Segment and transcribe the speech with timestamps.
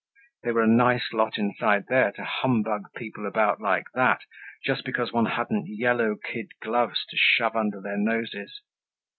[0.41, 4.21] They were a nice lot inside there to humbug people about like that,
[4.65, 8.61] just because one hadn't yellow kid gloves to shove under their noses!